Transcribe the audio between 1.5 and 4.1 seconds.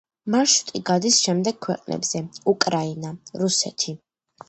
ქვეყნებზე: უკრაინა, რუსეთი.